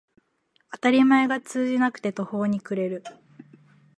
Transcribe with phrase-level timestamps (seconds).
[0.71, 3.03] 当たり前が通じなくて途方に暮れる